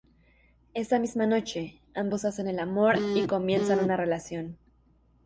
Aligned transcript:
Esa 0.73 0.97
misma 0.97 1.27
noche 1.27 1.79
ambos 1.93 2.25
hacen 2.25 2.47
el 2.47 2.57
amor, 2.57 2.95
y 3.15 3.27
comienzan 3.27 3.83
una 3.83 3.97
relación. 3.97 4.57